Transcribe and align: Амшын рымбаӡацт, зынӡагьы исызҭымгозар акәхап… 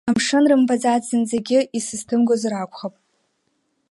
Амшын 0.09 0.43
рымбаӡацт, 0.49 1.05
зынӡагьы 1.09 1.59
исызҭымгозар 1.77 2.53
акәхап… 2.53 2.93